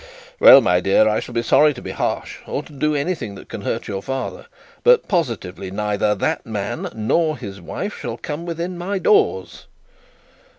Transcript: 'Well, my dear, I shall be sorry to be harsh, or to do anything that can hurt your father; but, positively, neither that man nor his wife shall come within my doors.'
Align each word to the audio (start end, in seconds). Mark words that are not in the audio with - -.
'Well, 0.39 0.61
my 0.61 0.79
dear, 0.79 1.07
I 1.07 1.19
shall 1.19 1.35
be 1.35 1.43
sorry 1.43 1.75
to 1.75 1.81
be 1.83 1.91
harsh, 1.91 2.39
or 2.47 2.63
to 2.63 2.73
do 2.73 2.95
anything 2.95 3.35
that 3.35 3.49
can 3.49 3.61
hurt 3.61 3.87
your 3.87 4.01
father; 4.01 4.47
but, 4.83 5.07
positively, 5.07 5.69
neither 5.69 6.15
that 6.15 6.43
man 6.43 6.91
nor 6.95 7.37
his 7.37 7.61
wife 7.61 7.99
shall 7.99 8.17
come 8.17 8.43
within 8.47 8.79
my 8.79 8.97
doors.' 8.97 9.67